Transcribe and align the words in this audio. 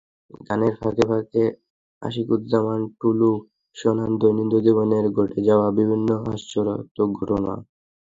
গানের 0.47 0.73
ফাঁকে 0.81 1.03
ফাঁকে 1.09 1.43
আশিকুজ্জামান 2.01 2.81
টুলু 2.99 3.31
শোনান 3.75 4.11
দৈনন্দিন 4.21 4.61
জীবনে 4.65 4.97
ঘটে 5.17 5.39
যাওয়া 5.47 5.67
বিভিন্ন 5.77 6.09
হাস্যরসাত্মক 6.23 7.09
ঘটনা। 7.19 7.53